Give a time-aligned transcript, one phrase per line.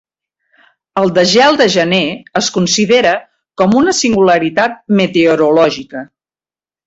[1.01, 1.99] El desgel de gener
[2.41, 3.11] es considera
[3.63, 6.03] com una singularitat meteorològica.